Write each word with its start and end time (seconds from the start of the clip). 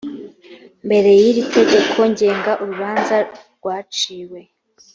mbere 0.85 1.09
y 1.21 1.23
iri 1.29 1.43
tegeko 1.55 1.97
ngenga 2.11 2.51
urubanza 2.63 3.15
rwaciwe 3.57 4.39